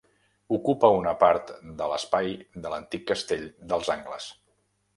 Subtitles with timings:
[0.55, 1.51] Ocupa una part
[1.81, 2.33] de l'espai
[2.65, 4.31] de l'antic Castell dels Angles.